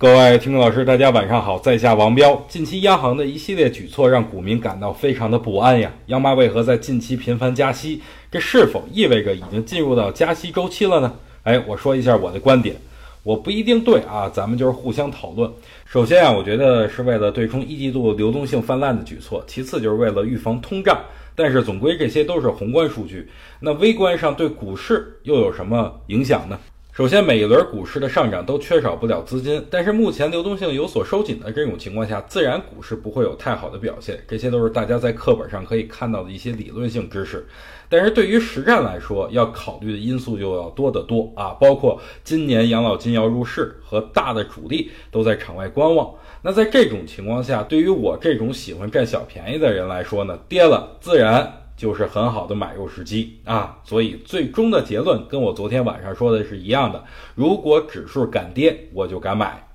[0.00, 2.42] 各位听众老师，大家晚上好，在下王彪。
[2.48, 5.92] 近期央行的一系列举措让股民感到非常的不安呀。
[6.06, 8.00] 央妈为何在近期频繁加息？
[8.30, 11.14] 这是否意味着已经进入到加息周期了呢？
[11.42, 12.74] 哎，我说一下我的观点，
[13.22, 15.52] 我不一定对啊，咱们就是互相讨论。
[15.84, 20.98] 首先啊，我觉得是为了对冲一季度流动性泛滥的举措，其次就是为了预防通胀。
[21.34, 23.28] 但是总归这些都是宏观数据，
[23.60, 26.58] 那微观上对股市又有什么影响呢？
[27.00, 34.22] 首先，每一轮股市的上涨都缺少不了资金，但是目前流动性有所收紧的这种情况下，自然股市不会有太好的表现。
[34.28, 37.46] 这些都是大家在课本上可以看到的一些理论性知识。
[37.88, 46.12] 但是对于实战来说，要考虑的因素就要多得多啊，包括今年养老金要入市和大的主力都在场外观望。
[46.42, 51.59] 那在这种情况下，对于我这种喜欢占小便宜的人来说呢，跌了自然。
[51.80, 57.02] 就是很好的买入时机啊，所以最终的结论跟我昨天晚上说的是一样的。
[57.34, 59.66] 如果指数敢跌，我就敢买。